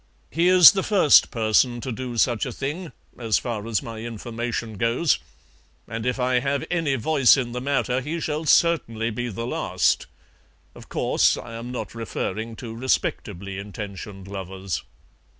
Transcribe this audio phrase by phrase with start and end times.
[0.31, 4.77] "He is the first person to do such a thing, as far as my information
[4.79, 5.19] goes,
[5.87, 10.07] and if I have any voice in the matter he certainly shall be the last.
[10.73, 14.81] Of course, I am not referring to respectably intentioned lovers."